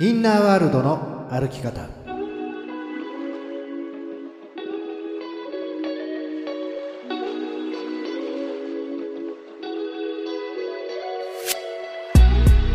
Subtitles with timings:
[0.00, 1.86] インナーワールドの歩き方。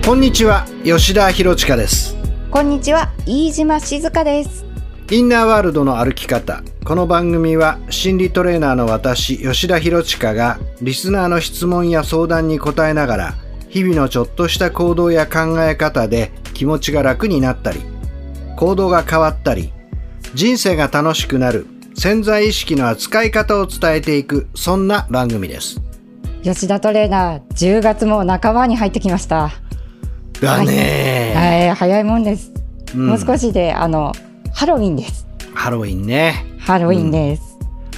[0.06, 2.16] こんにちは吉田博親です。
[2.50, 4.64] こんにちは飯島静香です。
[5.12, 6.64] インナーワールドの歩き方。
[6.86, 13.36] この番組は心理トレーナーの私吉田博親がリスナーの質問や相談に答えながら
[13.68, 17.80] 日々のちょっとした行動や考え方で気持ちが楽になったり
[18.58, 19.72] 行動が変わったり
[20.34, 25.82] 人生が楽しくなる潜在意識の扱い方を伝えていくそんな番組です。
[26.44, 29.52] 吉田トレーナー10月も半ばに入ってきました。
[30.42, 32.52] だね、はい、早いもんです、
[32.94, 33.08] うん。
[33.08, 34.12] もう少しであの
[34.54, 35.28] ハロウィンです。
[35.54, 36.46] ハロウィンね。
[36.60, 37.49] ハロウィンです、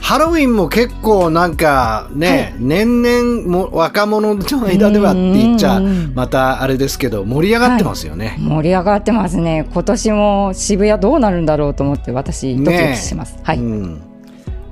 [0.02, 5.80] ハロウィンも結構なんかね、年々も若者の間ではって言っちゃ
[6.14, 8.36] またあれですけど盛り上がってますよね。
[8.40, 9.68] 盛り上がってますね。
[9.72, 14.02] 今年も渋谷どうなるんだろうと思って私ドキドキします、はい、うん、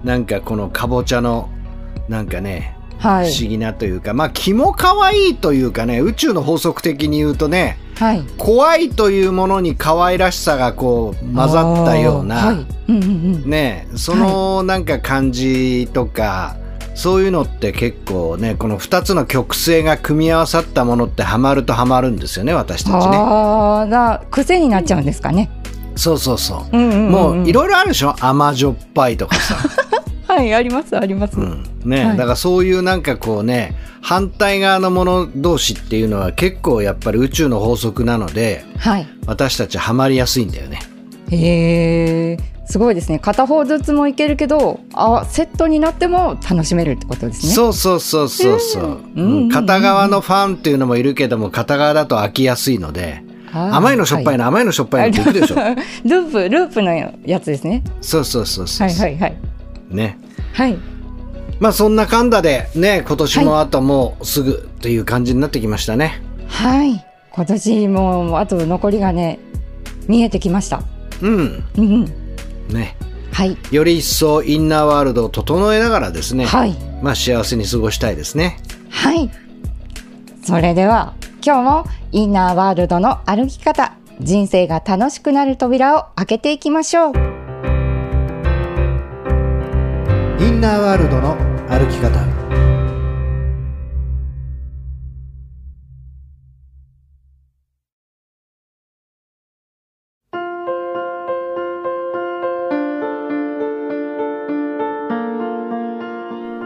[0.04, 1.50] なんかこのかぼちゃの
[2.08, 3.32] なんかねはい。
[3.32, 8.24] 不思議なというか、まあ気も可愛いというかね宇宙の法則的に言うとねはい。
[8.38, 12.56] 怖いというものに可愛らしさがこう混ざったような、はい。
[12.56, 13.06] うんうんう
[13.48, 13.50] ん。
[13.50, 16.56] ねそのなんか感じとか、
[16.96, 23.18] そういうのって結構ねこの2つの曲性が組み合わさったものってハマるとハマるんですよね私たちね。
[23.18, 25.50] ああな癖になっちゃうんですかね、
[25.96, 26.78] そうそうそう。
[26.78, 27.12] うんうんうんうん。
[27.12, 28.16] もういろいろあるでしょ？
[28.20, 29.56] 甘じょっぱいとかさ。
[30.30, 31.64] はいありますあります、うん。
[31.84, 32.18] ねはい。
[32.18, 39.08] だからそういうなんかこうね反対側のもの同士っていうのは結構やっぱり宇宙の法則なのではい。
[39.26, 40.82] 私たちハマりやすいんだよね。
[41.32, 43.18] へえすごいですね。
[43.18, 47.54] 片方ずつもいけるけどあセットになっても楽しめるってことですね。
[47.54, 48.80] そうそうそうそうそ
[49.16, 55.56] う、片側のファンっていうのもいるけども片側だと飽きやすいので甘いのしょっぱいの、甘いのしょっぱいのっていくでしょ。
[56.06, 56.94] ループループの
[57.26, 57.84] やつですね。
[58.02, 59.38] そうそうそうそう、はいはいはい
[59.90, 60.18] ね。
[60.54, 60.78] はい。
[61.60, 67.06] まあそんなかんだでね今年もあともうすぐという感じになってきましたね、はい。
[67.32, 69.40] 今年もあと残りがね
[70.08, 70.84] 見えてきました。
[71.22, 71.64] うん。
[71.78, 72.06] うんうん。
[72.74, 72.96] ね。
[73.34, 73.58] はい。
[73.72, 76.76] より一層インナーワールドを整えながらですね、はい。
[77.02, 78.58] まあ幸せに過ごしたいですね。
[78.90, 79.30] はい。
[80.44, 81.14] それでは
[81.46, 87.39] 今日もインナーワールドの歩き方人生が楽しくなる扉を開けていきましょう
[90.42, 91.36] インナーワールドの
[91.68, 92.24] 歩き方。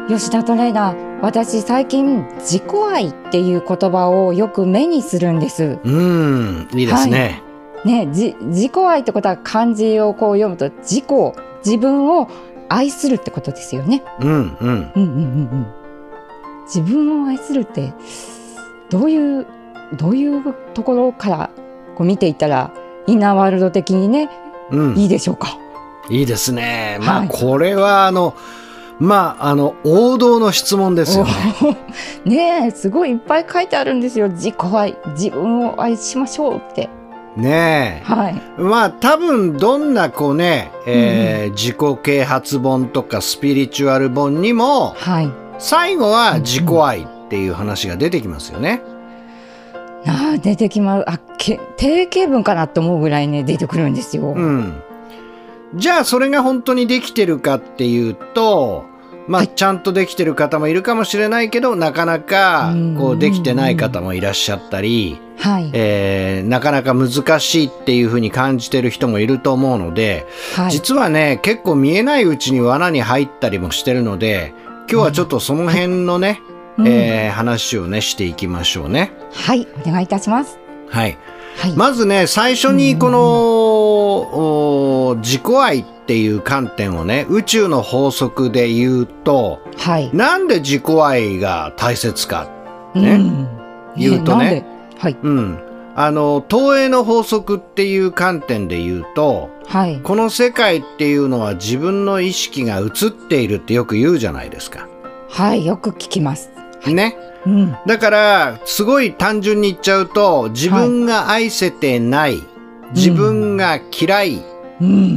[0.08, 5.80] 吉田トレーナー私最近自己愛っていう言葉をよく目にするんです。
[5.84, 7.42] うんいいですね、
[7.86, 11.06] ねじ自己愛ってことは漢字をこう読むと自己
[11.66, 12.28] 自分を
[12.74, 14.04] 愛するってことですよね。
[14.20, 14.38] うん、うん。
[14.38, 15.00] うんうんうんう
[15.56, 15.68] ん。
[16.66, 17.94] 自分を愛するって
[18.90, 19.46] どういう
[19.98, 21.50] どういうところから
[21.96, 22.72] こう見ていったら
[23.06, 24.30] インナーワールド的にね
[24.72, 24.98] うん。
[24.98, 25.58] いいでしょうか？
[26.10, 26.98] いいですね。
[27.02, 27.30] まあはい。
[27.30, 28.34] これはあの
[29.00, 31.26] まああの王道の質問ですよ。
[31.26, 31.32] ね
[32.26, 34.30] おねえすごいいっぱい書いてあるんですよ。
[34.30, 36.90] 自己愛自分を愛しましょうって
[37.36, 38.42] ねはい。
[38.60, 45.32] えまあ多分どんなこうね、えー自己啓発本とかスピリチュアル本にもはい。
[45.60, 48.82] 最後は自己愛っていう話が出てきますよね。
[50.06, 51.10] あー出てきます。
[51.10, 54.82] あけ定型文かなと思うぐらいね出てくるんですよ、うん。
[55.76, 58.86] じゃあそれが本当にできてるかっていうと、
[59.28, 70.26] まあはいちゃんとできてる方もいるかもしれないけど、なかなかこううんできてない方もいらっしゃったり、はい、えーなかなか難しいっていうふうに感じてる人もいると思うので、
[70.56, 74.54] はい、実はね、結構見えないうちに罠に入ったりもしてるので、
[74.90, 76.42] 今日はちょっとその辺のね、
[76.78, 76.88] うん。
[76.88, 79.12] えー話をね、していきましょうね。
[79.34, 79.68] はい。
[79.86, 80.60] お願いいたします。
[80.90, 81.18] はい。
[81.58, 83.20] はい、まずね、最初にこの、
[85.12, 90.10] お自己愛っていう観点をね、宇宙の法則で言うと、はい。
[90.14, 92.50] なんで自己愛が大切か。
[92.94, 93.16] ね。
[93.16, 93.48] うん。
[93.98, 94.66] 言うとね。
[94.98, 95.18] はい。
[95.22, 95.60] うん。
[95.96, 100.00] あの、投影の法則っていう観点で言うと、はい。
[100.02, 104.88] この世界っていうのは自分の意識が映っているってよく言うじゃないですか。
[105.30, 106.52] はいよく聞きます。
[106.86, 107.16] ね。
[107.46, 107.76] うん。
[107.88, 112.42] だから、すごい単純に言っちゃうと、自分が愛せてない、
[112.94, 114.53] 自分が嫌い、うん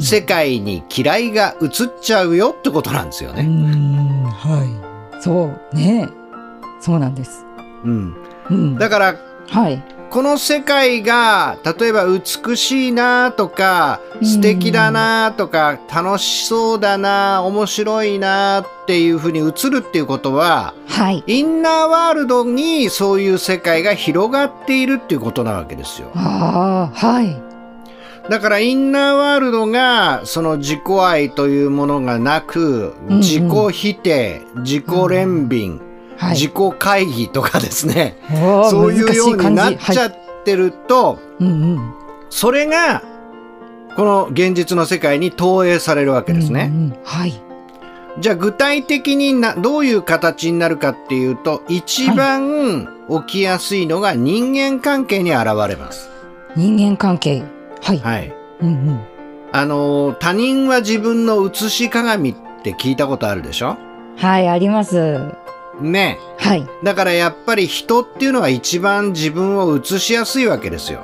[0.01, 1.71] 世界に嫌いが映っ
[2.01, 3.43] ちゃうよってことなんですようね。
[3.43, 4.65] んは
[5.19, 6.09] いそうね
[6.81, 7.45] そうなんです
[7.85, 8.17] うん。
[8.51, 9.15] うんだから、
[9.49, 21.25] はいこの世界が例えば美しいなとか素敵だなとか楽しそうだな面白いなっていうふうに映るっていうことははい。
[21.27, 26.13] インナーワールドにそういう世界が広がっているっていうことなわけですよ。
[26.15, 27.37] ああ、はい。
[28.29, 33.43] だからインナーワールドがその自己愛というものがなくうんうん自己
[33.73, 35.81] 否定、自己憐憫、
[36.17, 36.35] はい。
[36.35, 38.17] 自己会議とかですね
[38.71, 40.09] そういうようになっちゃはい。
[40.09, 40.13] っ
[40.45, 41.95] てると、うんうん。
[42.31, 43.03] それが
[43.97, 46.71] この現実の世界に投影されるわけですね。
[46.73, 47.41] うんうんはい。
[48.19, 52.89] じゃあ具体的になどういう形になるかっていうと一番
[53.27, 56.09] 起きやすいのが人間関係に現れます。
[56.57, 57.45] 人間関係。
[57.87, 57.99] はい。
[58.01, 58.35] はい。
[58.63, 59.01] うんうん。
[59.53, 62.35] あの他人は自分の写し鏡っ
[62.65, 63.77] て聞いたことあるでしょ？
[64.17, 65.33] はい、あります。
[65.81, 66.67] ねはい。
[66.83, 71.01] だからやっぱり人っていうのは一番自分を映しやすいわけですよ。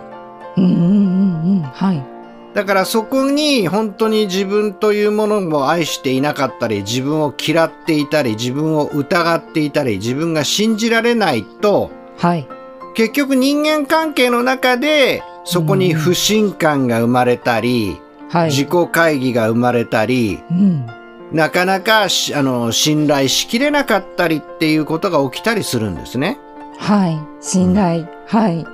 [0.56, 1.62] うんうんうんうん。
[1.62, 2.04] はい。
[2.52, 12.48] だからそこに本当に自分というものも愛していなかったり、自分を嫌っていたり、自分を疑っていたり、自分が信じられないと、はい。
[12.94, 17.98] 結局人間関係の中でそこに不信感が生まれたり、
[18.30, 18.50] はい。
[18.50, 20.86] 自己会議が生まれたり、うん。
[21.32, 26.38] なかなかしあの信頼しきれなかったりっていうことが起きたりするんですね。
[26.78, 27.18] はい。
[27.40, 28.06] 信頼。
[28.26, 28.66] はい。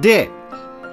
[0.00, 0.30] で、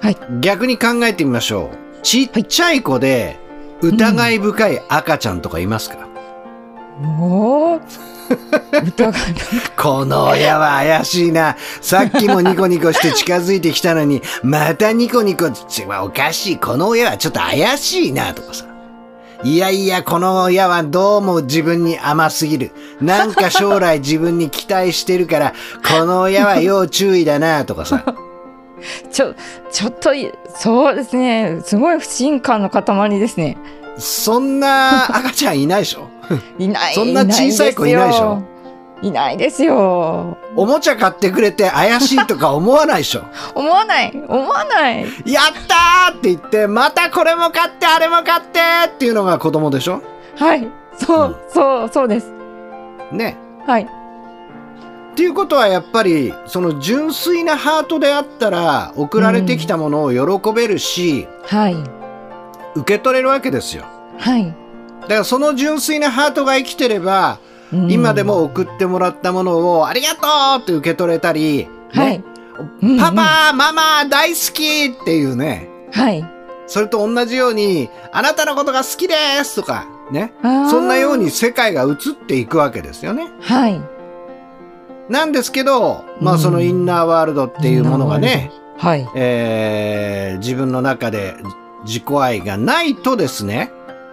[0.00, 2.02] はい逆に考えてみましょう。
[2.02, 3.38] ちっちゃい子で
[3.80, 6.08] 疑い深い赤ちゃんとかいますか、
[7.20, 7.80] おお。
[7.80, 8.13] 疑い。
[9.76, 11.56] この親は怪しいな。
[11.80, 16.56] さっきもニコニコして近づいてきたのに、またニコニコちおかしい。
[16.58, 18.64] この親はちょっと怪しいなとかさ。
[19.42, 22.72] いやいや、この親はどうも自分に甘すぎる。
[23.00, 25.52] なんか将来自分に期待してるから、
[25.86, 28.04] この親は要注意だなとかさ。
[29.12, 29.34] ちょ、
[29.70, 31.60] ちょっとい、そうですね。
[31.62, 33.58] すごい不信感の塊ですね。
[33.98, 36.08] そんな赤ちゃんいないでしょ？
[36.58, 36.94] いない。
[36.94, 38.42] そんな小さい子いないでしょ
[39.02, 40.38] いないですよ。
[40.56, 43.24] おもちゃ買ってくれて怪しいとか思わないでしょ
[43.54, 44.24] 思わない。
[44.28, 45.06] 思わない。
[45.26, 50.02] やったーって言って、またこれも買って、あれも買ってっていうのが子供でしょ
[50.36, 50.66] はい。
[50.96, 52.32] そう、うんそう、そうです。
[53.12, 53.36] ね。
[53.66, 53.82] はい。
[53.82, 61.76] っていうことはやっぱり、その純粋なハートであったら、送られてきたものを喜べるし、はい。
[62.74, 63.84] 受け取れるわけですよ。
[64.18, 64.54] はい。
[65.04, 67.38] だからその純粋なハートが生きてれば、
[67.72, 70.20] うん今でも送ってもらったものをありがと
[70.60, 72.24] うって受け取れたり、はいね。。
[72.82, 76.24] うんパパ、ママ、大好きっていうね、はい。
[76.66, 80.32] それと同じように、あなたのことが好きですとか、ね。
[80.42, 81.30] そんなように。
[81.30, 83.28] 世界が映っていくわけですよね。
[83.40, 83.80] はい。
[85.08, 89.08] なんですけど、まあうんそのインナーワールドっていうものがね、はい。
[89.16, 91.34] えー自分の中で
[91.84, 93.70] 自己愛がないとですね、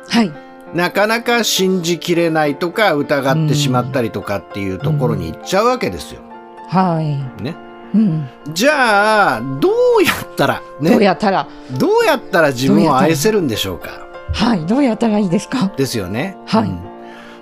[0.08, 0.32] はい。
[0.74, 6.22] なかなか信じきれないとか疑ってしまったりとかっていうところに行っちゃうわけですよ。
[6.70, 7.44] はい。
[7.44, 7.56] ね。
[7.94, 8.30] うん。
[8.54, 11.48] じゃあ、どうやったら、ね、どうやったら、
[11.78, 14.66] どうやったら自分を愛せるんでしょうかはい。
[14.66, 16.38] どうやったらいいですかですよね。
[16.46, 16.92] はいうん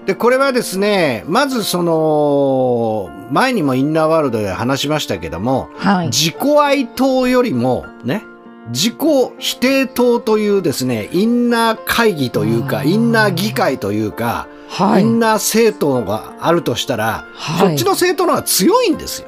[0.10, 6.08] で、これはですね、まずその、前にもインナーワールドで話しましたけども、はい。
[6.08, 8.24] 自己愛党よりも、ね、
[8.70, 8.96] 自己
[9.40, 15.06] 否定党というですね、インナー会議というか、インナー議会というか、はいイ。
[15.06, 19.28] ンナー政党があるとしたら、はいそっちの政党の方が強いんですよ。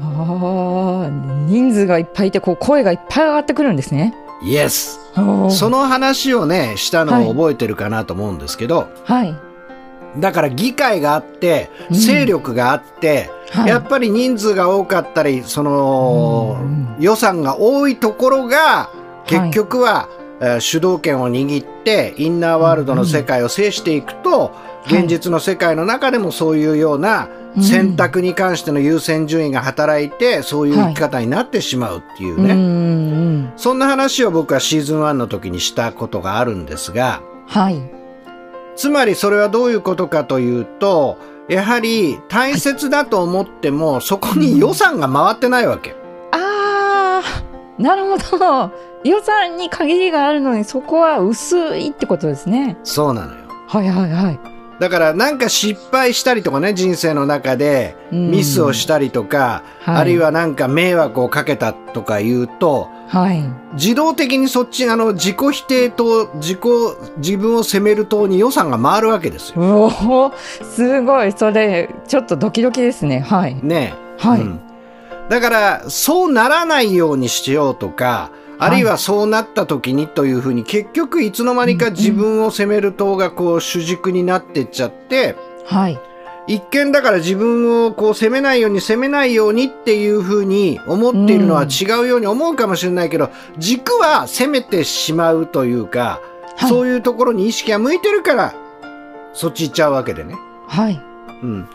[0.00, 1.10] ああ、
[1.46, 4.14] 人数がいっぱいいて、こう、声がいっぱい上がってくるんですね。
[4.44, 4.98] イエス。
[5.14, 9.34] その話をね、したのを覚えてるかなと思うんですけど、はい。
[10.18, 13.68] だから議会があって、うん勢力があって、はい。
[13.68, 18.90] やっぱり人数が多かったり、その、うん予算が多いところが、
[19.26, 20.08] 結局は、
[20.40, 24.52] えー主導権を握って、インナーワールドの世界を制していくと、
[24.90, 32.54] い現実の世界の中でもそういうようなうん選択に関しての優先順位が働いて、そういう生き方になってしまうっていううんね。
[32.54, 33.52] うん。
[33.56, 38.01] そんな話を僕はシーズン1の時にしたことがあるんですが、はい。
[38.82, 41.16] つまりそれはどういうことかというと、
[41.48, 45.94] やはり大切だと思っても、そこに予算が回ってないわけ。
[46.32, 48.72] ああ、なるほど。
[49.04, 52.76] 予算に限りがあるのに、そこは薄いってことですね。
[52.82, 53.44] そうなのよ。
[53.68, 54.51] はいはいはい。
[54.82, 63.44] だからなんか失敗したりとかね、人生の中でうんミスをしたりとか、はいあるいはなんか迷惑をかけたとか言うと、はい。
[63.74, 66.58] 自動的にそっち、あの、自己否定と自己、
[67.18, 70.32] 自分を責める党に予算が回るわけですよ。
[70.62, 71.30] すごい。
[71.30, 73.20] それ、ちょっとドキドキですね。
[73.20, 73.54] はい。
[73.62, 74.26] ねえ。
[74.26, 74.40] はい。
[74.40, 74.60] うん
[75.28, 85.98] だから、そうならないようにしようとか、あるいはそうなった時にというふうに、結局いつの間にか自分を責める党がこう主軸になってっちゃって、はい。
[86.46, 96.20] 一見だから自分をこう責めないように責めないようにっていうふうに思っているのは違うように思うかもしれないけど、軸は責めてしまうというか、
[96.56, 98.54] はいそういうところに意識が向いてるから、
[99.32, 100.36] そっち行っちゃうわけでね。
[100.68, 101.02] はい。
[101.42, 101.68] うん。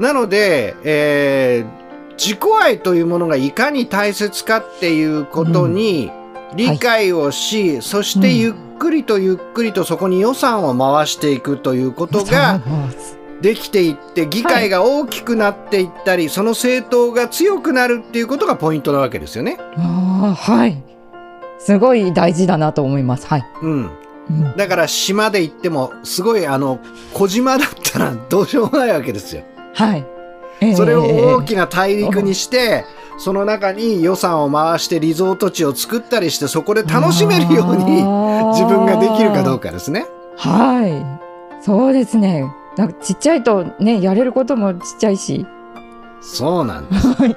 [0.00, 1.85] なので、えー
[2.16, 6.10] 自己愛というものがいかに大切かっていうことに
[6.54, 12.60] 理解をし、そしてゆっくりとゆっくりとそこに予算を回していくということが
[13.40, 19.58] できていって、議会が大きくなっていったり、その政党が強くなるっていうことがポイントなわけですよね。
[19.76, 20.82] ああ、はい。
[21.58, 23.26] すごい大事だなと思います。
[23.26, 23.46] はい。
[23.62, 23.90] うん。
[24.28, 26.80] うん、だから島で行っても、すごいあの、
[27.12, 29.42] 小島だったらどうしようもないわけですよ。
[29.74, 30.15] はい。
[30.60, 31.02] えーそれを
[31.36, 32.84] 大きな大陸にして、
[33.18, 38.02] その中に予算を回してリゾート地を作ったりして、そこで楽しめるように
[38.52, 39.66] 自分ができるかどうか。
[39.68, 40.06] かですね。
[40.36, 41.62] はい。
[41.64, 42.44] そうですね。
[42.76, 45.46] なんかちっちゃいとね、やれることもちっちゃいし。
[46.20, 47.08] そうなんです。
[47.14, 47.36] はい。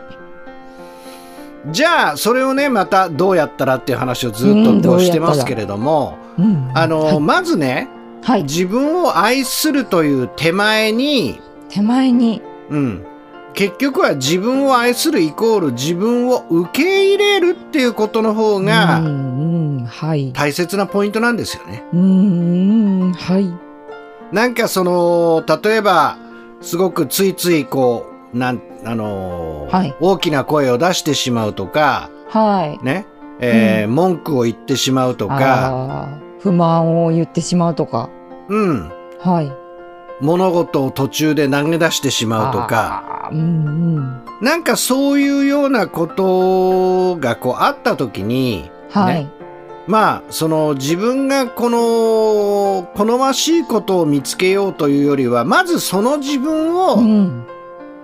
[1.71, 6.71] じゃあ、それをね、またどうやったらっていう話をずっうんとこうしてますけれども、うん。
[6.73, 7.87] あの、はいまずね、
[8.23, 8.43] はい。
[8.43, 12.41] 自分を愛するという手前に、手前に。
[12.69, 13.05] うん。
[13.53, 19.01] 結局は自分を愛するイコール自分を受け入れるっていうことの方うん、が。
[20.33, 21.83] 大切なポイントなんですよね。
[21.93, 23.49] うん、うんはい。
[24.31, 26.17] なんかその、例えば、
[26.61, 32.85] すごくついついこう、なん、あのーはい大きな声を出してしまうとか、はい。
[32.85, 33.05] ね、
[33.39, 38.09] えー文句を言ってしまうとか、不満を言ってしまうとか。
[38.47, 39.51] うん、はい。
[40.21, 44.21] 物事を途中で投げ出してしまうとか、うん、うん。
[44.41, 49.23] なんかそういうようなことがこうあった時に、はい。
[49.25, 49.29] ね
[49.87, 57.47] まあ、その自分がこの好ましいことを見つけようというよりは、まずその自分うをん。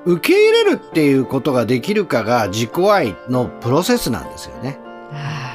[0.07, 4.77] 受け入れるっていうことができるかが自己愛のプロセスなんですよね。
[5.11, 5.53] あ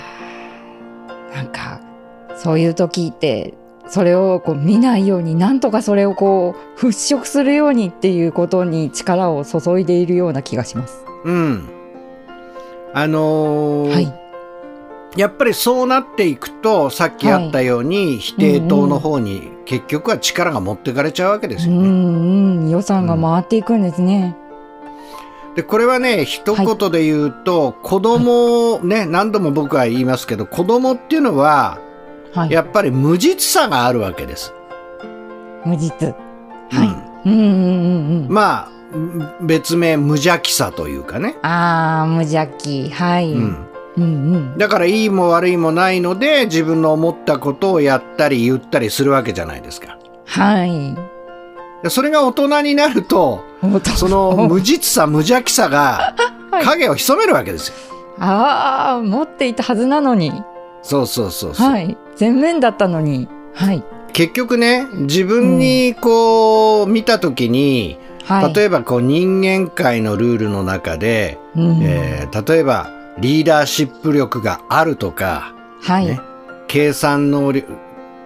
[1.32, 1.80] ーなんか
[2.36, 3.54] そういう時って
[3.90, 11.04] それをこう見ないようになんとかそれをこう払拭するようにっていうことに力を注いでいるような気がします。
[11.24, 11.68] うん。
[12.94, 14.20] あのーはい。
[15.16, 21.88] やっぱりそうなっていくと、さっきあったように、否定党の方に結局は力が持ってかれちゃうわけですうよね。
[21.88, 24.36] んうん予算が回っていくんですね。
[25.56, 31.78] で、これはね、一言で言うと、子供、ね、何度も僕は言いますけど、子供っていうのは、
[32.32, 32.50] はい。
[32.50, 34.52] やっぱり無実さがあるわけです。
[35.64, 36.14] 無実。
[36.70, 36.84] は
[37.24, 37.28] い。
[37.28, 38.26] うんうんうんうん。
[38.28, 38.68] まあ、
[39.42, 41.36] 別名無邪気さというかね。
[41.42, 43.32] ああ無邪気はい。
[43.32, 43.66] ううんん。
[43.96, 49.98] うんだから、いいも悪いもないので、自分の思ったことをやったり言ったりするわけじゃないですか。
[50.26, 50.94] はい。
[51.82, 53.42] でそれが大人になると、
[53.96, 56.14] その無実さ、無邪気さが
[56.50, 57.74] はい影を潜めるわけですよ。
[58.18, 60.32] ああ持っていたはずなのに。
[60.82, 61.96] そうそうそうそう、はい。
[62.20, 63.28] 全面だったのに。
[63.54, 63.82] はい。
[64.12, 67.96] 結局ね、自分にこう見たときに、
[68.26, 68.52] はい。
[68.52, 76.06] 例えばこう人間界のルールの中で、うんえー例えばリーダーシップ力があるとか、はい。
[76.08, 76.20] ね
[76.68, 77.66] 計算能力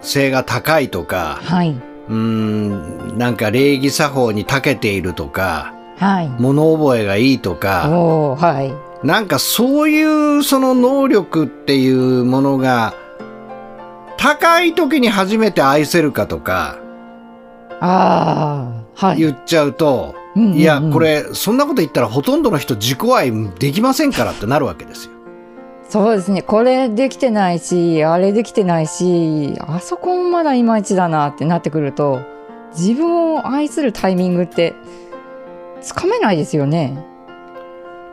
[0.00, 1.70] 性が高いとか、はい。
[2.08, 6.28] うーん、なんか礼儀作法に長けているとか、はい。
[6.40, 8.74] 物覚えがいいとか、おおはい。
[9.06, 12.94] なんかそういうその能力っていうものが
[14.24, 16.78] 高い時に初めて愛せるかとか
[17.78, 19.18] ああ、はい。
[19.18, 25.12] 言っちゃうと、うんうんうんいや、これ、そんなこと言ったらほとんどの人自己愛できませんからってなるわけですよ。
[25.88, 26.42] そうですね。
[26.42, 32.20] これできてないし、あれできてないし、あそこもまだいまいちだなってなってくると、
[32.72, 34.74] 自分を愛するタイミングって
[35.82, 36.98] つかめないですよね。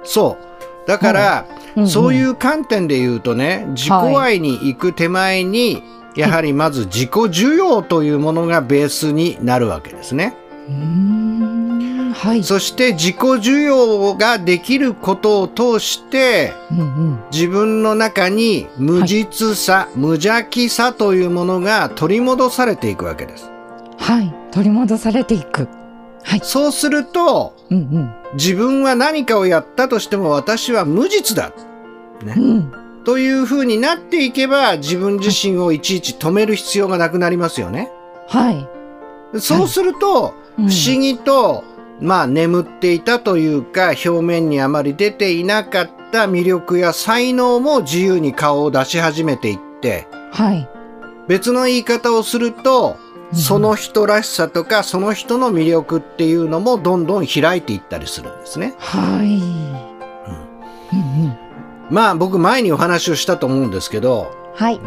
[0.04, 0.88] そう。
[0.88, 5.82] だから、んんそういう観点で言うとね、自己愛に行く手前に、
[6.16, 10.36] やはりまず自己需要というものがベースになるわけですね。
[10.68, 11.22] うーん
[12.14, 12.44] はい。
[12.44, 17.24] そして自己需要ができることを通して、うんうん。
[17.32, 23.50] 自分の中に無実さ、無邪気さというものが取り戻されていくわけです。
[23.98, 24.34] はい。
[24.52, 25.68] 取り戻されていく。
[26.24, 26.42] はい。
[26.44, 28.14] そうすると、うんうん。
[28.34, 31.52] 自分は何かをやったとしても私は無実だ。
[32.24, 32.81] ねうん。
[33.04, 37.92] という風になっていけば自分自身をいちいち止める必要がなくなりますよね。
[38.28, 38.68] はい。
[39.40, 41.64] そうすると、うん不思議と
[42.02, 50.70] まあ眠っていたというか表面にあまり出ていなかった魅力や才能も自由に顔を出し始めていってはい。
[51.28, 52.98] 別の言い方をすると
[53.32, 58.76] うんその人らしさとかその人の魅力っていうのもどんどん開いていったりするんですね。
[58.78, 59.38] はい。
[60.94, 61.38] うんうん。
[61.92, 64.80] まあ僕前にお話をしたと思うんですけどはい。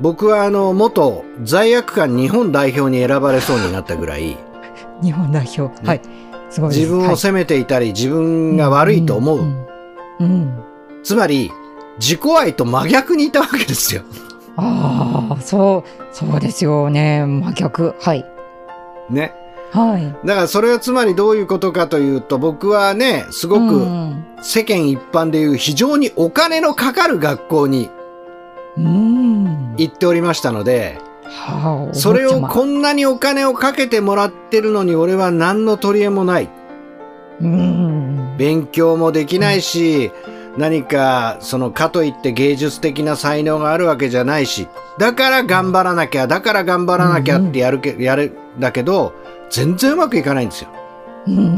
[0.00, 4.36] 僕はあの元罪悪感日本代表に選ばれそうになったぐらい
[5.02, 5.74] 日本代表。
[5.86, 6.00] はい。
[6.50, 6.70] すごい。
[6.70, 9.66] 自分を責めていたり自分が悪いと思う、ん
[10.20, 10.52] うん。
[11.02, 11.50] つまり
[11.98, 14.02] 自己愛と真逆にいたわけですよ。
[14.56, 17.24] ああ、そう、そうですよね。
[17.24, 17.94] 真逆。
[18.00, 18.26] はい。
[19.08, 19.34] ね。
[19.70, 20.26] はい。
[20.26, 27.90] だからそれはつまりどういうことかというと僕はねすごうくん世間一般でいう非常にお金のかかる学校に
[28.76, 29.74] うん。
[29.76, 36.48] 行っておりましたのではあ、それをこんなにお金をかけてもらってるのに俺は何の取り柄もない
[37.40, 38.36] うん。
[38.36, 40.10] 勉強もできないし、
[40.56, 44.68] 何かそのかといって芸術的な才能があるわけじゃないし
[44.98, 49.14] だから頑張らなきゃだから頑張らなきゃってやるけ、やるだけど
[49.50, 50.70] 全然うまくいかないんですよ
[51.26, 51.50] うんうんうん。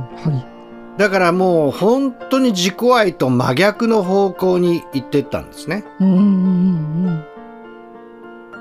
[0.00, 0.53] は
[0.96, 6.04] だからもう本当に自己愛と真逆の方向に行っていったんですねい。
[6.04, 7.24] うんうんうん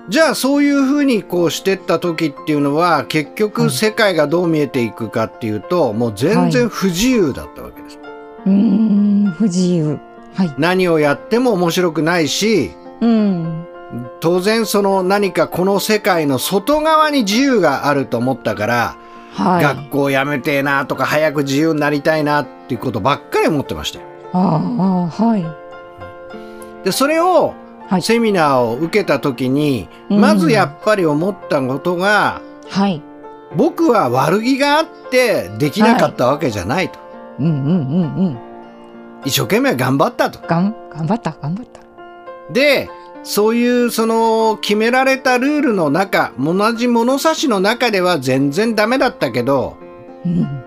[0.10, 8.00] じゃあそういうふうにこうしてった時っていうのは結は局い世界がどう見えていくかっていうともう全然不自由だったわけです、
[8.46, 9.26] うん。
[9.26, 9.32] うん。
[9.32, 9.98] 不自由。
[10.34, 10.54] はい。
[10.58, 13.66] 何をやっても面白くないしうん。
[14.20, 18.98] 当然その何かこの世界の外側に自由があると思ったから、
[19.34, 19.64] はい。
[19.64, 24.06] 学校辞めてえなとか早く自由になりたいなっていうことばっかり思ってましたよ。
[24.34, 25.46] ああ、はい。
[26.86, 27.54] でそれを
[27.88, 33.02] はいセミナーを受けた時に、うんまずやっぱり思ったことがはい。
[33.56, 37.00] 僕は悪気があってできなかったわけじゃないと、
[37.40, 38.38] うんうんうんうん。
[39.26, 40.40] 一生懸命頑張ったと。
[40.48, 41.82] 頑張った、頑張った。
[42.52, 42.90] で
[43.24, 49.78] そういうその決められたルールの中同じ物差しの中では全然ダメだったけど
[50.26, 50.64] うん。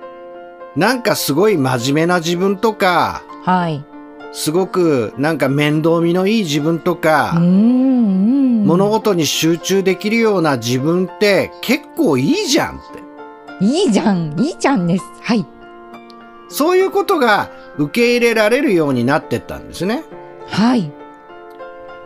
[0.74, 3.84] なんかすごい真面目な自分とかはい。
[4.32, 7.32] すごくなんか面倒見のいい自分とうか。
[8.66, 13.06] 物事に集中できるような自分って結構いいじゃんって
[13.64, 15.04] いいじゃん、いいじゃんです。
[15.22, 15.46] はい。
[16.48, 20.04] そういうことが受け入れられるようになってったんですね。
[20.48, 20.92] はい。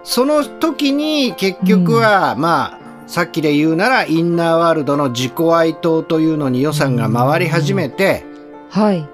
[0.02, 8.24] その時に結局は、まあさっきで言うならインナーワールドの自己愛党というのに予算が回り始めて、
[8.70, 9.08] はい。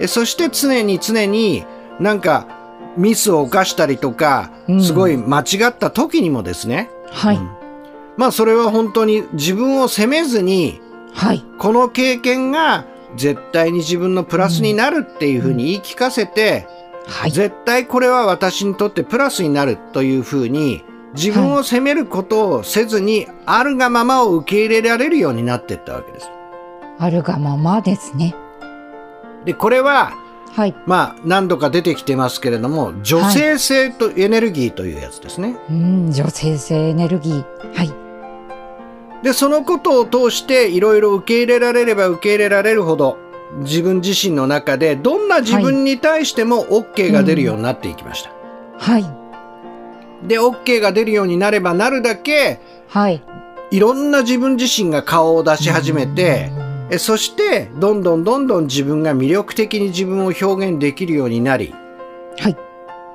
[0.00, 1.64] えそして常に常に
[2.00, 2.48] なんか
[2.96, 7.36] ミスを犯したりとか、うんすごい間違った時にもですね、はい。
[7.36, 7.50] うん
[8.16, 10.80] まあそれは本当に自分を責めずに
[11.12, 11.44] はい。
[11.58, 12.84] この経験が
[13.16, 16.66] 絶対に自分のプラスになるっていうふうに言い聞かせて、
[17.06, 17.30] はい。
[17.30, 20.82] 絶対これは私にとってプラスになるというふうに
[21.14, 26.28] 自分を責めることをせずにあるがままを受け入れられるようになっていったわけです。
[26.98, 28.34] あるがままですね。
[29.44, 30.12] でこれは
[30.56, 30.74] はい。
[30.86, 35.56] まあ何度か出てきてますけれども女性性とエネルギーというやつですね。
[35.68, 37.74] うん、女性性エネルギー。
[37.74, 38.06] はい。
[39.22, 43.18] でそのことを通していろいろ受け入れられれば受け入れられるほど
[43.58, 48.30] 自分自身の中でどんな自分に対しても OK が出るようになっていきました。
[48.78, 50.26] はい。
[50.26, 53.22] で OK が出るようになればなるだけはい。
[53.70, 56.52] いろんな自分自身が顔を出し始めて、
[56.88, 61.74] えそしてどんどんどんどん自分が魅力的に自分を表現できるようになり
[62.38, 62.56] はい。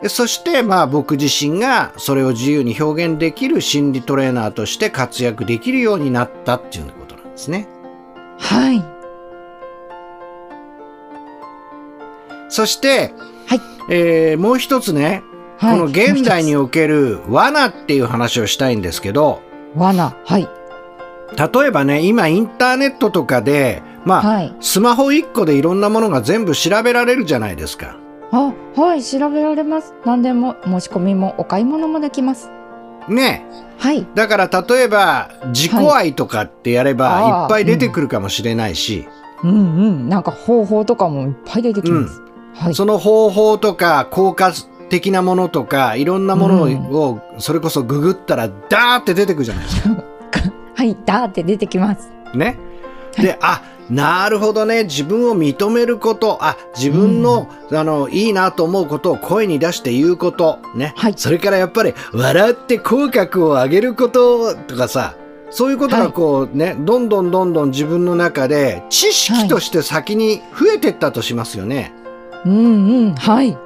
[0.03, 7.67] えそしてまあ僕自身がそれを自由に表現できる心理トレーナーとして活躍できるようになったっていうことなんですね。
[8.37, 9.00] はい。
[12.51, 13.13] そして、
[13.47, 15.23] はいえーもう一つね、
[15.57, 15.79] はい。
[15.79, 19.41] この現代における罠っていう話をしたいんですけど
[19.75, 20.15] 罠。
[20.25, 20.47] はい。
[21.37, 24.55] 例えばね今インターネットとかでまあ、はい。
[24.59, 27.97] スマホ1個でいろんなものが全部調べられるじゃないですか。
[28.31, 29.03] あ、はい。
[29.03, 29.93] 調べられます。
[30.05, 32.49] 何でも申し込みもお買い物もできます。
[33.07, 33.45] ね
[33.77, 34.07] はい。
[34.15, 39.07] だから例えば自己愛とかってやればはいっぱい出てくるかもしれないし、
[39.43, 40.09] うんうん。
[40.09, 42.21] なんか方法とかもいっぱい出てきます。
[42.55, 42.75] はい。
[42.75, 44.53] その方法とか効果
[44.89, 50.03] 的なものとかいろんなものをそれこそググったらダーって出てくるじゃないですか。
[50.75, 50.97] はい。
[51.05, 52.09] だーって出てきます。
[52.33, 52.57] ね。
[53.17, 54.85] で、あ、なるほどね。
[54.85, 60.93] 自分を認めること、あ、自分の、あの、いいなと思うことを声に出して言うこと、ね。
[60.95, 65.15] はいそれからやっぱり、笑って口角を上げることとかさ、
[65.49, 71.93] そういうことがこうね、どんどんどんどん自分の中で知識として先に増えてったとしますよね。
[72.45, 73.15] うんうん。
[73.15, 73.57] はい。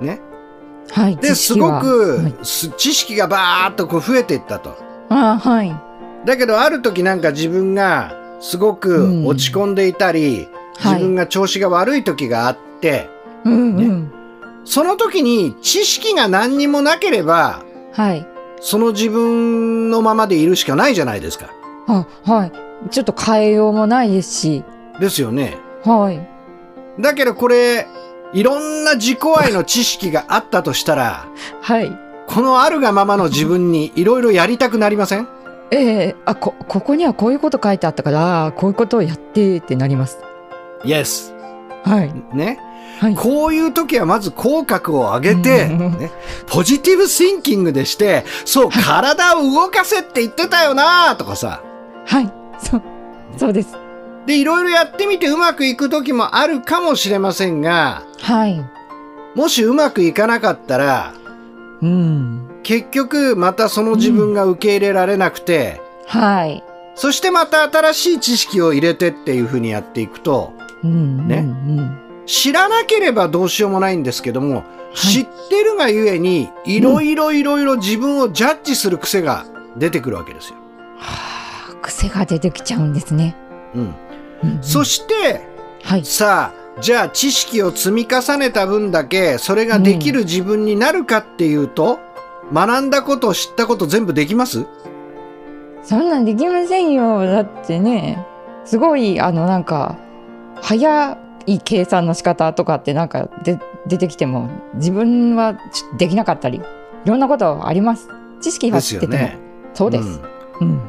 [0.00, 0.20] ね。
[0.90, 1.16] はい。
[1.16, 2.34] で、すごく、はい。
[2.42, 4.76] す知識がバーッとこう増えていったと。
[5.08, 5.74] あはい。
[6.24, 10.94] だけどある時なんか自分がすごく落ち込んでいたり、はい。
[10.94, 13.08] 自分が調子が悪い時があって、
[13.44, 14.12] うんうん、
[14.64, 17.62] その時に知識が何にもなければ、
[17.92, 18.26] はい。
[18.60, 21.50] その自分のままでいるしかないじゃないですか。
[21.86, 22.52] あはい。
[22.90, 24.64] ちょっと変えようもないですし。
[25.00, 25.56] ですよね。
[25.84, 26.28] はい。
[27.00, 27.86] だけどこれ、
[28.36, 31.26] いろんな自己愛の知識があったとしたら、
[31.62, 31.90] はい。
[32.26, 35.26] このあるがままの自分にいろいろやりたくなりません？
[35.70, 40.18] ええあこここにはこういうこと書いてあったからこういうことをやってってなります
[40.84, 41.34] ?Yes.
[41.84, 42.12] はい。
[42.36, 42.60] ね。
[43.00, 43.14] はい。
[43.14, 45.98] こういう時はまず口角を上げて、うん。
[45.98, 46.10] ね、
[46.46, 51.62] ポジティブシンキングでして、そう、体を動かせって言ってたよなとかさ。
[52.06, 52.32] はい。
[52.58, 52.82] そう。
[53.36, 53.76] そうです
[54.26, 58.64] で、いろいろやってみてうまくいく時もあるかもしれませんが、はい。
[59.34, 61.14] もしうまくいかなかったら、
[61.80, 62.60] うん。
[62.62, 66.64] 結局またその自分が受け入れられなくて、はい。
[66.96, 71.98] そしてまた新しい知識を入れてっていう風にやっていくと、うんねうんうん。
[72.26, 74.96] 知らなければどうしようもないんですけども、い。
[74.96, 80.56] 知ってるがゆえに、いろいろいろいろ自分をジャッジする癖が出てくるわけですよ。
[80.98, 83.36] はあ癖が出てきちゃうんですね、
[83.74, 83.94] うん。
[84.42, 84.62] うんうん。
[84.62, 85.40] そして、
[85.82, 86.04] はい。
[86.04, 91.98] さあ、じゃあ知識を積み重ねた分だけ、それができる自分になるかっていうと、
[92.52, 94.66] 学んだこと、知ったこと全部できます？
[95.82, 97.24] そんなんできませんよ。
[97.24, 98.24] だってね
[98.64, 99.96] すごいあのなんか
[100.60, 105.56] 早い計算の仕方とかってなんかで出てきても自分は
[105.96, 108.08] できなかったりいろんなことあります。
[108.40, 109.38] 知識は知ってても、ね。
[109.74, 110.22] そうです、ん。
[110.60, 110.80] うん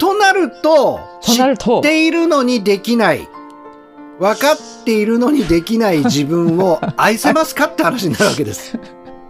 [0.00, 3.28] となると、知っているのにできない。
[4.18, 8.78] 分かっているのにできない 自分を愛せますかって話になるわけです。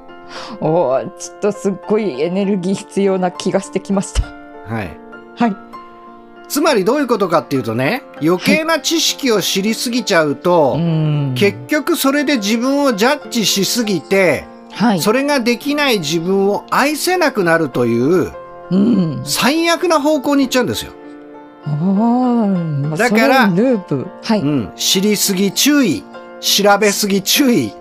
[0.60, 4.22] おーちょっとすっごいエネルギー必要な気がしてきました
[4.72, 4.96] はい。
[5.36, 5.56] はい
[6.48, 18.32] つまりどういうことかっていうとね、余計な知識を知りすぎちゃうと、うん結局それで自分をジャッジしすぎて、はいそれができない自分を愛せなくなるという
[18.70, 20.92] うん最悪な方向に行っちゃうんですよ。
[22.96, 24.72] だからループはい、うん。
[24.76, 26.04] 知りすぎ注意。
[26.40, 27.72] 調べすぎ注意。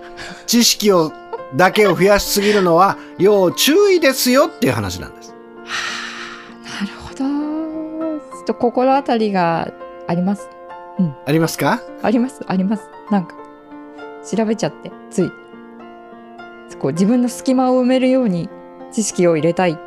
[0.46, 1.12] 知識を、
[1.56, 5.34] だけを増やしすぎるのは要注意ですよっていう話なんです。
[6.80, 7.18] なるほど
[8.36, 9.72] ちょっと心当たりが
[10.06, 10.48] あります
[11.26, 11.80] ありますか？
[12.02, 13.34] ありますありますなんか
[14.30, 15.30] 調べちゃってつい
[16.78, 18.48] こう自分の隙間を埋めるように
[18.92, 19.78] 知識を入れたい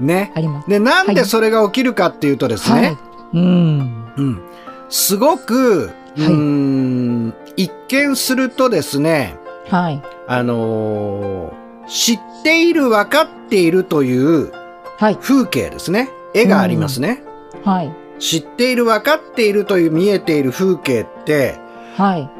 [0.00, 0.32] ね。
[0.34, 0.68] あります。
[0.68, 1.14] で、なんはい。
[1.14, 2.96] でそれが起きるかっていうとですね、はい。
[3.34, 4.12] うん。
[4.16, 4.42] うん。
[4.88, 9.36] すごく、うーん、一見するとですね、
[9.70, 10.02] はい。
[10.26, 14.52] あのー知っている、分かっているという
[14.98, 15.16] はい。
[15.16, 16.10] 風景ですね。
[16.34, 17.22] 絵がありますね。
[17.64, 17.92] はい。
[18.18, 21.56] 知っている、分かっているという見えている風景って、
[21.96, 22.30] はい。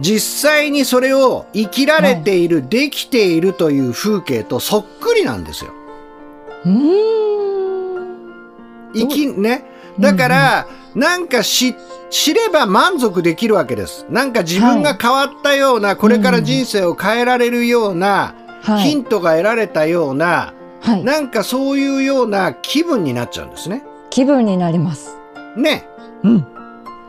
[0.00, 5.70] 実際にそれを生きられている、できているという風景とそっくりなんですよ。
[6.66, 8.92] うーん。
[8.94, 9.64] 生き、ね。
[9.98, 11.74] だから、なんか知、
[12.10, 14.06] 知れば満足できるわけです。
[14.10, 18.88] なんか自分が変わったような、これから人生を変えられるような、はい。
[18.88, 21.04] ヒントが得られたような、はい。
[21.04, 23.84] なんかそういうような気分になっちゃうんですね。
[24.10, 25.16] 気分になります。
[25.56, 25.88] ね。
[26.22, 26.46] うん。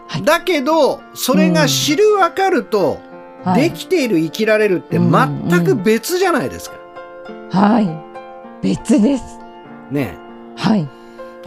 [0.08, 0.24] はい。
[0.24, 3.00] だけど、それが知るわかると、
[3.44, 3.62] はい。
[3.62, 6.76] できている生きられるって全く別じゃないですか。
[7.52, 7.88] はい。
[8.62, 9.24] 別です
[9.92, 10.18] ね。
[10.56, 10.88] はい。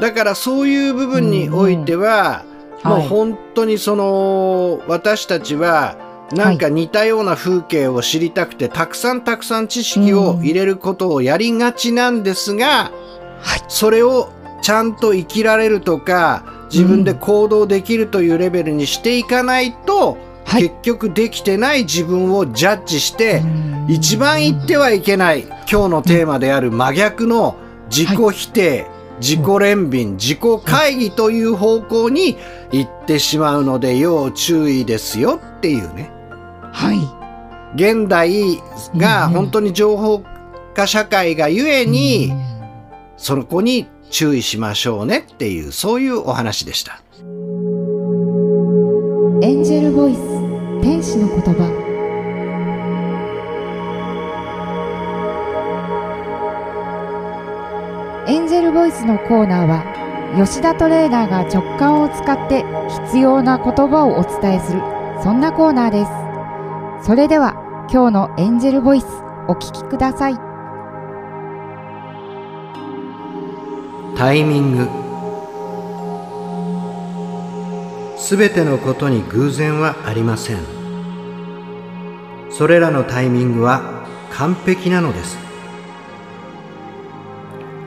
[0.01, 2.45] だからそういう部分においては、
[2.85, 3.09] もうはい。
[3.09, 5.97] 本当にその、私たちは、
[6.33, 12.93] なんか似たような風景を知りたくて、たくさんたくさん知識を入れることをやりがちなんですが、
[13.41, 13.65] はい。
[13.69, 14.31] それを
[14.63, 20.63] ちゃんと生きられるとか、自分で行動できるというレベルにしていかないと、はい。
[20.63, 23.87] 結局できてない自分をジャッジして、うん。
[23.89, 27.57] 一番言ってはいけない今日のテーマである真逆の
[27.91, 28.87] 自己否定、
[29.21, 32.37] 自己憐憫、自己会議という方向に
[32.73, 36.11] 行ってしまうので要注意ですよっていうね。
[36.73, 36.99] はい。
[37.75, 38.61] 現代
[38.97, 40.23] が本当に情報
[40.75, 42.51] 化社会がゆえに、うん。
[43.17, 47.03] そこに注意しましょうねっていうそういうお話でした。
[49.43, 50.19] エンジェルボイス
[50.83, 51.90] 天使の言葉
[58.71, 59.85] ルボイスのコーナーは
[60.37, 62.65] 吉田トレーナーが直感を使って
[63.05, 64.81] 必要な言葉をお伝えする
[65.25, 66.05] そんなコーナーで
[67.01, 67.07] す。
[67.07, 67.55] それでは
[67.91, 69.07] 今日のエンジェルボイス
[69.49, 70.37] お聞きください。
[74.17, 74.89] タイミング。
[78.19, 80.59] すべてのことに偶然はありません。
[82.51, 85.50] それらのタイミングは完璧なのです。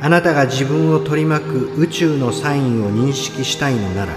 [0.04, 4.12] あなたが自分を取り巻く宇宙のサインを認識したいのなら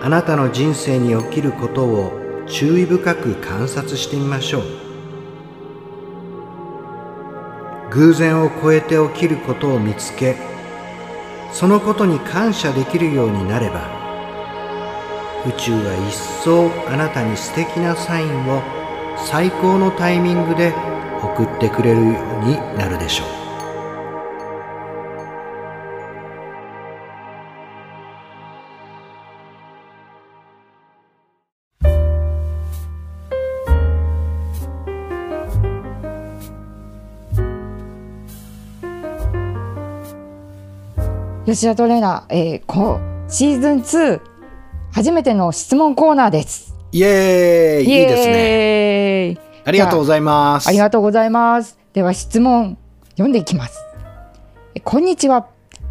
[0.00, 4.62] あなたの人生に起きることを注意深く観察してみましょう。
[7.90, 10.36] 偶然を超えて起きることを見つけ
[11.52, 13.82] そのことに感謝できるようになれば
[15.46, 18.62] 宇宙は一層あなたに素敵なサインを
[19.26, 20.72] 最高のタイミングで
[21.22, 22.06] 送ってくれるよ
[22.42, 23.41] うになるでしょう。
[41.52, 44.22] 吉田トレーナー、えー、こシーズン2
[44.90, 46.74] 初めての質問コーナーです。
[46.92, 49.38] イエーイいいですねね。
[49.66, 51.78] ありがとうございますありがとうございます。
[51.92, 52.78] では質問
[53.10, 53.84] 読んでいきます。
[54.74, 55.46] えこんにちは。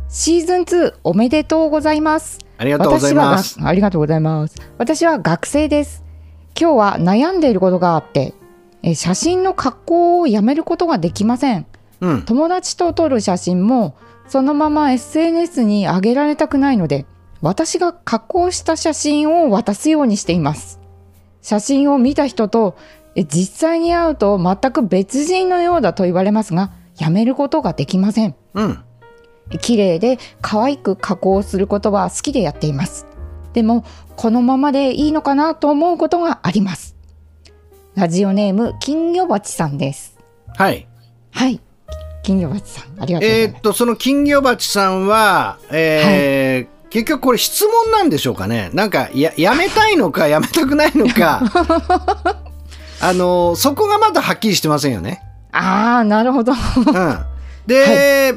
[0.10, 2.40] シーズン2おめでとうございます。
[2.58, 4.56] ありがとうございます私はがありがとうございます。
[4.80, 6.04] 私は学生です。
[6.60, 8.34] 今日は悩んでいることがあって、
[8.82, 11.68] え写真の加工をやめることができません。
[12.00, 13.96] うん友達と撮る写真も
[14.32, 17.06] そのまま SNS に上げられたくないので
[17.42, 20.80] 私が加工した写真を渡すようにしています。
[21.42, 22.78] 写真を見た人と
[23.14, 28.36] え実際に会うと全く別人のようだと言われますがやめることができません。
[28.54, 28.80] うん。
[29.60, 33.08] 綺麗で可愛く加工することは好きでやっています。
[33.52, 33.84] でも
[34.16, 36.96] このままでいいのかなと思うことがあります。
[37.96, 40.18] ラジオネーム金魚鉢さんです。
[40.56, 40.88] はい。
[41.32, 41.60] はい
[42.24, 48.70] 金魚鉢さんありがとうございますえーっとその金魚鉢さんはえー結局これ質問なんでしょうかね？
[48.74, 51.42] なんかややめたいのかやめたくないのか
[53.00, 55.24] あのそこがまだはっきりしてませんよね。
[55.54, 56.52] ああ、なるほど。
[56.52, 57.20] うん、
[57.66, 58.36] で、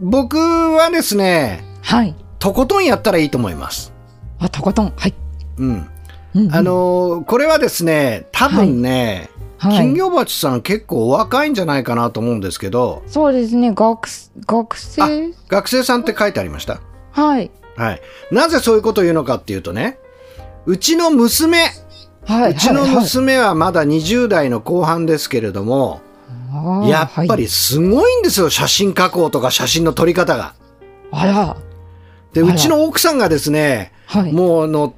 [0.00, 2.14] 僕はですねはい。
[2.38, 3.92] とことんやったらいいと思います。
[4.38, 4.92] あ、とことん。
[4.96, 5.14] はい。
[5.58, 5.66] うん、
[6.36, 13.72] うんうんあ、のこれはですね多分ね、はい、金魚鉢さん結構お若いんじゃないかなと思うんですけどそうですね。
[13.72, 15.32] 学す、学生？
[15.48, 16.80] 学生さんって書いてありました？
[17.10, 17.50] はい。
[17.76, 19.98] はい、なぜそういうことを言うのかっていうとね
[20.66, 21.58] うちの娘
[22.24, 22.52] はい。
[22.52, 26.00] うちのはい娘はまだ20代の後半ですけれども、
[26.50, 27.48] はいやっぱり。
[27.48, 30.54] すごいんですよ写真加工とか写真の撮り方が。
[31.10, 31.56] はいあら。
[32.32, 34.32] でうちの奥さんがですねはい。
[34.32, 34.94] もうあの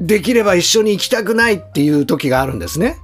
[0.00, 2.96] できれば一緒に行きたくないっていう時があるんですね。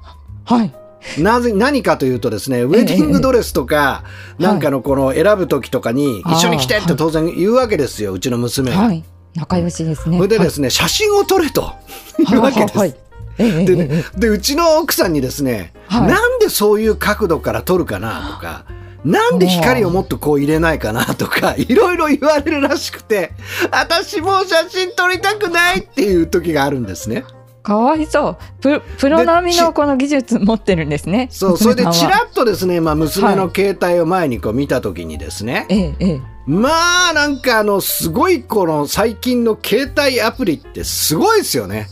[0.44, 0.74] はい。
[1.18, 4.04] なぜ何かというとですねウェディングドレスとか、
[4.38, 8.78] えなんかのこの選ぶ時とかにはい一緒に来てって当然言うわけですようちの娘が。
[8.78, 9.04] はい。
[9.34, 10.16] 仲良しですね。
[10.16, 11.72] それでですね、写真を撮れと
[12.18, 12.78] 言うわけです。
[12.78, 12.94] はい。
[13.38, 18.66] ええでね、でうちの奥さんにですね、はいなんでそういう角度から撮るかなとか
[19.04, 23.32] なんで光をもっとこう入れないかなとか いろいろ言われるらしくて
[23.70, 27.24] 私もう写真撮りたくないっていう時があるんですね。
[27.62, 28.38] かわいそう。
[28.60, 31.28] ププロ並みのこの技術持ってるんですね。
[31.30, 36.20] そうそれでちらっとですね、まあ、娘の携帯を前にこう見た時にですね、ええええ。
[36.46, 41.88] まあなんかあのすごいこの最近の携帯アプリってすごいですよね。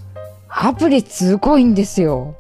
[0.48, 2.35] アプリすごいんですよ。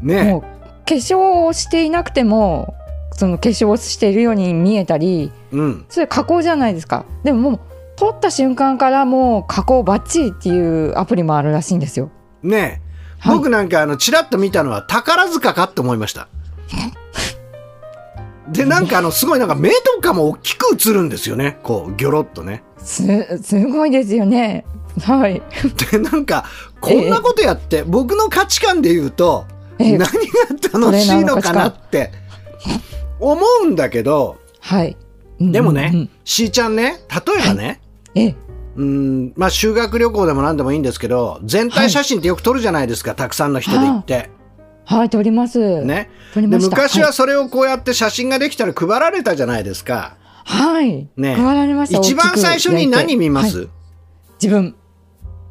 [0.00, 2.74] ねもう化粧をしていなくても
[3.12, 7.60] その化粧をしているように見えたりうんそれ加工じゃないですかでももう
[7.96, 12.10] 撮った瞬間からもう加工バッチリっていうアプリもあるらしいんですよ
[12.46, 12.82] ね
[13.18, 13.36] はい。
[13.36, 16.28] 僕なんかあのちらっと見たのは宝塚かって思いました。
[18.48, 21.58] でなんかあのすごいなんか目とかも大きく映るんですよね。
[21.62, 22.62] こうギョロッとね。
[22.78, 23.04] す
[23.42, 24.64] すごいですよね。
[25.02, 25.42] はい。
[25.90, 26.44] でなんか
[26.80, 29.46] こんなことやって、僕の価値観で言うと
[29.78, 29.98] ええ。
[29.98, 32.12] 何が楽しいのかなって
[33.18, 34.96] 思うんだけどはい。
[35.40, 37.80] でもね、しーちゃんね例えばね、
[38.14, 38.36] ええ
[38.76, 44.30] うんまあ修学旅行でも何でもいいんですけど全体写真ってよく撮るじゃないですか、たくさんの人で行って。
[44.84, 45.10] はい。
[45.10, 45.84] 撮ります。
[45.84, 46.76] ね、で撮りました。
[46.76, 50.16] 昔はそれをこうやって写真ができたら配られたじゃないですか。
[50.44, 51.34] はい、ね。
[51.34, 53.68] 配られました一番最初に何見ます、はい
[54.40, 54.76] 自分。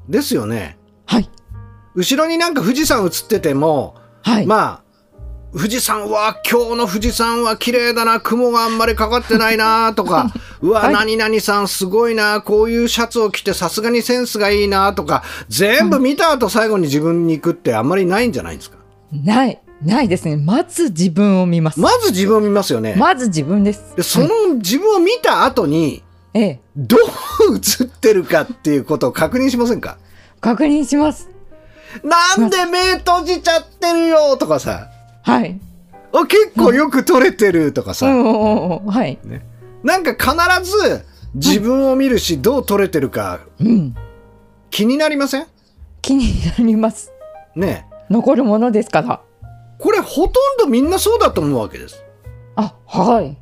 [0.08, 0.78] ですよね。
[1.06, 1.30] はい。
[1.96, 4.85] 後ろになんか富士山映ってても、はい、まあ
[5.56, 8.20] 富士山は今日の富士山は綺麗だな。
[8.20, 10.34] 雲があんまりかかってないなとか。
[10.62, 10.94] うわ、はい。
[10.94, 12.42] 何々さんすごいな。
[12.42, 15.24] こういうシャツを着てさすがにセンスがいいなとか。
[15.48, 18.78] 全部見た後最後に自分に行くってあんまりないんじゃないですか？
[19.24, 20.36] ない、ないですね。
[20.36, 21.80] まず自分を見ます。
[21.80, 23.94] まず自分を見ますよね、まず自分です。
[23.96, 27.00] でそのはい自分を見た後にええ、どう
[27.56, 29.98] 映ってるかっていうことを確認しませんか？
[30.42, 31.30] 確認します。
[32.04, 34.90] なんで目閉じちゃってるよとかさ
[35.26, 35.60] はい。
[36.14, 39.18] あ結構よく撮れてるとかさ、うんはい。
[39.84, 43.96] なんか必ず自分を見るし、どう撮れてるかうん。
[44.70, 45.48] 気になりません？
[46.02, 47.12] 気になります。
[47.56, 49.22] ねえ残るものですから。
[49.80, 52.04] これほとんどみんなそうだと思うわけです
[52.56, 53.38] あ、はい。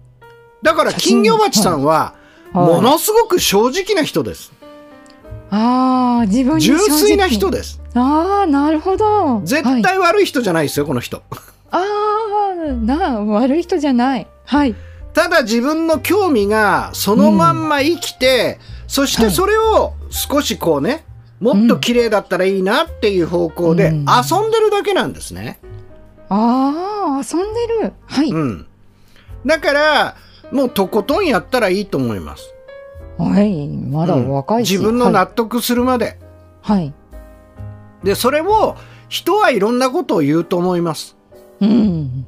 [0.63, 2.15] だから金魚鉢さんは
[2.54, 4.52] はいものすごく正直な人です、
[5.50, 9.41] ああ、自分純直粋な人ですああ、なるほど。
[9.43, 11.24] 絶はい、対悪い人じゃないですよこの人
[11.74, 14.28] ああ、な、悪い人じゃない。
[14.46, 14.76] はい。
[15.14, 21.06] ただ自分の興味がそのまんま生きて、そしてそれを少しこうね
[21.40, 25.60] もっと綺麗だったらいいなっていう方向で遊うんんでるだけなんですね。
[26.30, 27.94] ああ、遊んでる。
[28.06, 28.30] はい。
[28.30, 28.68] うん。
[29.46, 30.16] だから、
[30.52, 32.54] もうとことんやったらいいと思います。
[33.18, 33.68] はい。
[33.68, 34.72] まだ若いし。
[34.72, 36.18] 自分の納得するまで。
[36.62, 36.94] はい。
[38.04, 38.78] で、それを
[39.10, 41.18] 人はいろんなことを言うと思います。
[41.67, 41.76] はい。
[41.76, 42.28] うん。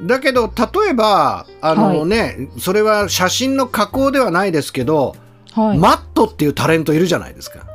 [0.00, 0.06] うん。
[0.06, 5.16] だけど、例えば、あのね、それは写真の加工ではないですけど、
[5.52, 5.78] はい。
[5.78, 7.66] マットっていうタレントいるじゃないですか。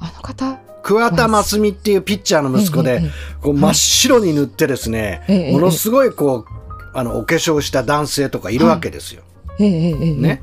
[0.00, 0.58] あの方？
[0.82, 3.02] 桑田真澄っていうピッチャーの息子で
[3.40, 9.22] こう真っ白に塗ってですね、ええものすごいこう、あの、お化粧した男性とかいるわけですよ。
[9.58, 10.42] ね。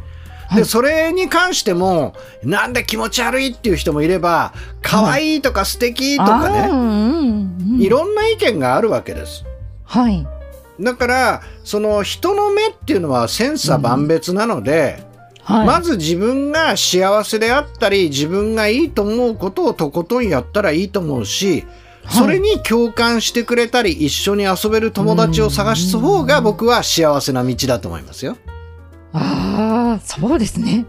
[0.51, 9.45] で、はいそれに関しても、なんで気持ち悪いっていう人もいれば、可愛いとか素敵とかね、あーうんうんうんいろんな意見があるわけです。
[9.85, 10.27] はい。
[10.79, 15.03] だから、その人の目っていうのは千差万別なので、
[15.43, 15.67] はい。
[15.67, 21.67] まず自分が幸せであったり、自分がいいと思うことをとことんやったらいいと思うし、はい
[22.09, 28.37] それに共感してくれたり、一緒に遊べる友達を探す方が僕は幸せな道だと思いますよ。
[29.13, 30.85] ああ、そうですね。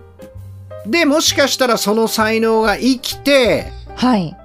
[0.87, 4.37] で、もしかしたらその才能が生きて、はい。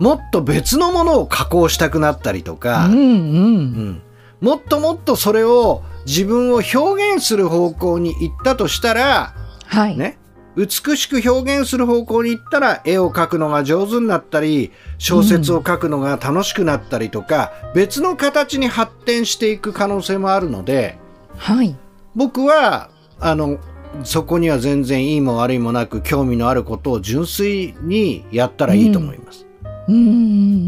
[0.00, 2.96] もっと別のものを加工したくなったりとか、うんう。
[2.96, 3.56] うん
[3.90, 4.02] ん
[4.40, 9.34] もっともっとそれを自分を表現する方向に行ったとしたら、
[9.66, 9.96] はい。
[9.96, 10.16] ね、
[10.56, 20.98] 美しく表現する方向に行ったら絵を描くのが上手になったり小説を書くのが楽しくなったりとか、別の形に発展していく可能性もあるので
[21.36, 21.76] はい。
[22.14, 23.58] 僕はあの
[24.04, 29.46] そこには全然いいも悪いもなく興味のあることを純粋にやったらいいと思います。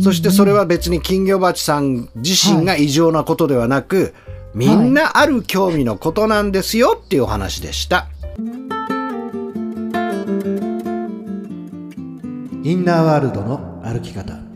[0.02, 4.14] そしてそれは別に金魚鉢さん自身が異常なことではなく、
[4.54, 8.08] みんなある興味のことなんですよっていうお話でした。
[12.62, 14.49] インナーワールドの歩き方。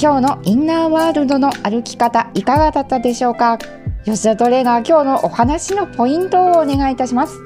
[0.00, 3.58] 今日のインナーワールドの歩き方いかがだったでしょうか？
[4.04, 7.38] 吉田トレーナー、今日のお話のポイントをお願いいたします。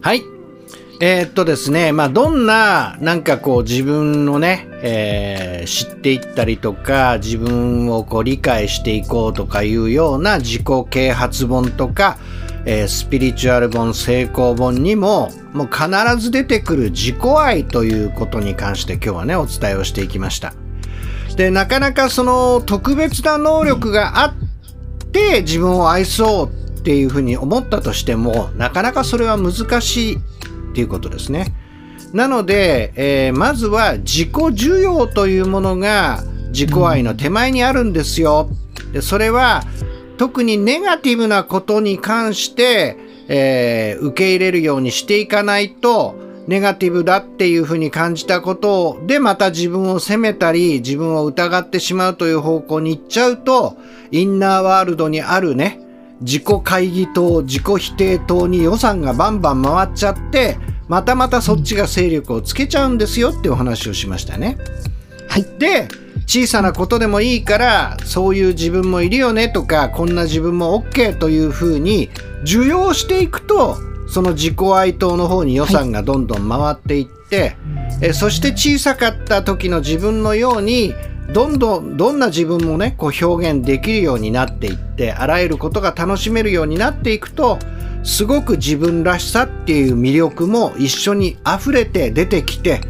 [0.00, 0.22] はい。
[1.00, 12.18] えーっとですね、まあ、どんな、なんかこう自分のね、えー知っていったりとか、自分をこう理解していこうとかいうような自己啓発本とか、
[12.64, 20.52] えースピリチュアル本、成功本にも、もう必ず出てくる自己愛ということに関して今日はね、お伝えをしていきました。
[21.38, 24.34] で、なかなかその特別な能力があっ
[25.12, 30.18] て自分を愛そうっていうふうに思ったとしても、なかなかそれは難しいっ
[30.74, 31.54] ていうことですね。
[32.12, 38.50] なので、えーまずは自己需要というものが自己愛の手前にあるんですよ。
[38.92, 39.62] でそれは
[40.16, 42.96] 特にネガティブなことに関して、
[43.28, 46.16] えー受け入れるようにしていかないと、
[46.48, 53.76] ネガティブだっていうふうに感じたことでまた自分を責めたり自分を疑ってしまうという方向に行っちゃうと
[54.10, 55.78] インナーワールドにあるね
[56.22, 60.56] 自己会議棟自己否定棟に予算がバンバン回っちゃって
[60.88, 64.56] またまたそっちが勢力をつけちゃうんですよっていうお話をしましたね。
[65.28, 65.44] はい。
[65.58, 65.86] で
[66.26, 72.08] 小さなことでもいいからそういう自分もいるよねとかこんな自分も OK というふうに
[72.42, 73.76] 受容していくと
[74.08, 77.56] その自己愛党の方に予算がどんどん回っていって、
[78.00, 80.94] えそして小さかった時の自分のように
[81.32, 87.58] どんどんどんな自分もねこう表現できるようになっていってあらゆることが楽しめるようになっていくと
[88.02, 92.80] すごく自分らしさっていう魅力も一緒に溢れて出てきて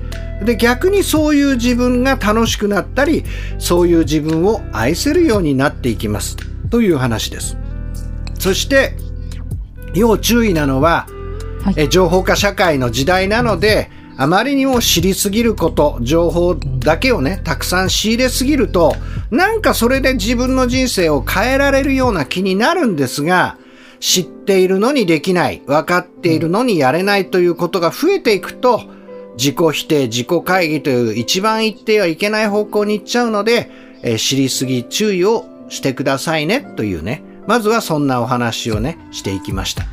[0.45, 3.25] で逆にそういう自分が楽しくなったり
[3.59, 6.37] そういう自分を愛せるようになっていきます。
[6.71, 7.57] という話です。
[8.39, 8.95] そして
[9.95, 11.07] 要注意なのは、
[11.63, 11.75] はい。
[11.77, 18.97] え情報化社会の時代なのであまりにも知りすぎること情報だけをねたくさん仕入れすぎると
[19.31, 23.59] なんかそれで自分の人生を変えられるような気になるんですが
[24.01, 28.83] 知っているのにできない分かっているのにやれないということが増えていくと
[29.37, 33.71] 自己否定自己会議という一番言ってはいけない方向に行っちゃうので、
[34.03, 39.85] えー知りすぎ注意をしてくださいねというねまずはそんなお話をねしていきました。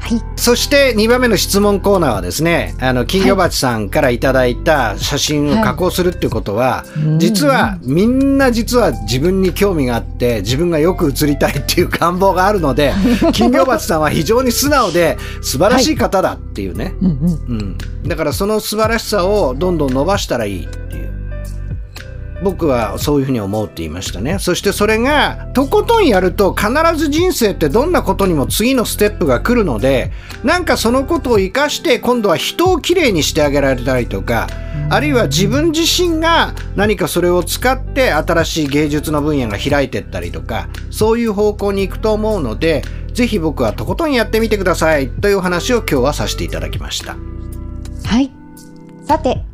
[0.00, 0.20] はい。
[0.36, 12.94] そして2番目の質問コーナーはですね、あの、金魚鉢さんからいただいた写真を加工するっていうことは、うん実はみんな実は自分に興味があって、自分がよく映りたいっていう願望があるので、
[13.32, 16.94] 金魚鉢さんは非常に素直で素晴らしい方だっていうね。
[17.02, 17.08] うん
[17.48, 17.76] うん。
[18.02, 18.08] うん。
[18.08, 21.01] だからその素晴らしさをどんどん伸ばしたらいいっていう。
[22.42, 24.38] 僕はそういうふうに思うって言いましたね。
[24.38, 30.12] そしてそれが、とことんやると必ず人生ってどんなことにも次のステップが来るので、
[30.44, 34.48] なんかそのことを活かして今度は人をきれいにしてあげられたりとか、
[34.90, 42.82] あるいは自分自身が何かそれを使って新しい芸術の分野が開いてったりとか、そういう方向に行くと思うので、
[43.14, 47.16] ぜひ僕はとことんやってみてくださいという話を今日はさせていただきました。
[48.04, 48.30] はい。
[49.06, 49.44] さて、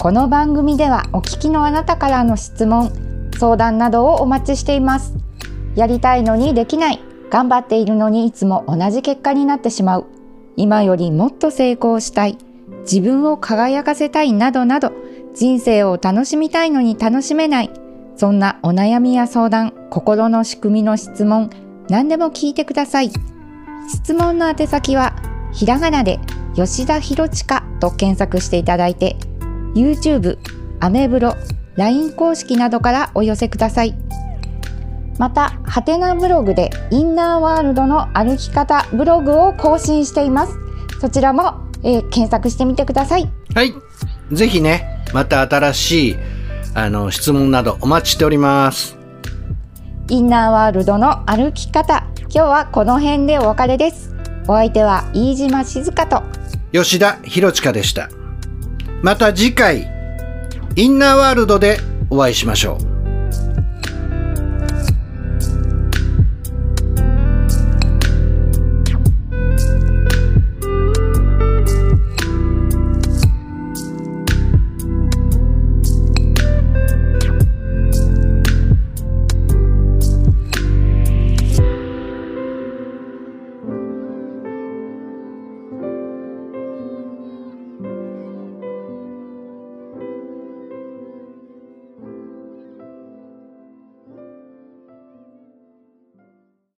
[0.00, 2.92] この番組ではお聞きのあなたからの質問、
[3.36, 5.12] 相談などをお待ちしています。
[5.74, 10.06] やりたいのにできない、頑張っているのにいつも同じ結果になってしまう、
[10.54, 12.38] 今よりもっと成功したい、
[12.82, 14.92] 自分を輝かせたいなどなど、
[15.34, 17.70] 人生を楽しみたいのに楽しめない、
[18.14, 21.50] そんなお悩みや相談、心の仕組みの質問、
[21.88, 23.10] 何でも聞いてください。
[23.88, 25.14] 質問の宛先は
[25.50, 26.20] ひらがなで
[26.54, 29.16] 吉田博親と検索していただいて
[29.74, 30.38] YouTube、
[30.80, 31.34] アメブロ、
[31.76, 33.94] LINE 公式などからお寄せください
[35.18, 40.56] またハテナブログでインナーワールドの歩き方ブログを更新しています
[41.00, 43.72] そちらも、えー検索してみてくださいはい。
[44.32, 46.16] ぜひね、また新しい、
[46.74, 48.98] あの、質問などお待ちしております。
[50.10, 54.14] インナーワールドの歩き方今日はこの辺でお別れです
[54.46, 56.22] お相手は飯島静香と
[56.72, 58.17] 吉田博親でした。
[59.02, 59.88] また次回、
[60.74, 61.78] インナーワールドで
[62.10, 62.97] お会いしましょう。